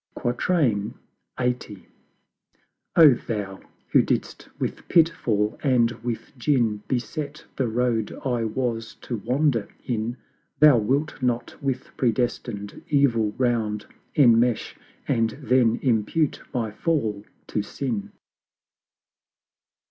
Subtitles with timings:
[0.17, 1.75] LXXX.
[2.95, 3.59] Oh Thou,
[3.91, 10.17] who didst with pitfall and with gin Beset the Road I was to wander in,
[10.57, 13.85] Thou wilt not with Predestined Evil round
[14.15, 14.75] Enmesh,
[15.07, 18.11] and then impute my Fall to Sin!